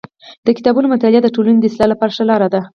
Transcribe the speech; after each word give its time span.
د 0.45 0.47
کتابونو 0.57 0.87
مطالعه 0.93 1.21
د 1.23 1.27
ټولني 1.35 1.59
د 1.61 1.65
اصلاح 1.69 1.87
لپاره 1.91 2.13
ښه 2.15 2.23
لار 2.29 2.41
ده. 2.53 2.61